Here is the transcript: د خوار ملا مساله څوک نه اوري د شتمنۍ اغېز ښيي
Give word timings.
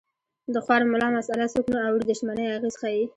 د 0.53 0.55
خوار 0.63 0.81
ملا 0.91 1.07
مساله 1.17 1.45
څوک 1.53 1.65
نه 1.73 1.79
اوري 1.87 2.03
د 2.07 2.11
شتمنۍ 2.17 2.45
اغېز 2.57 2.75
ښيي 2.81 3.03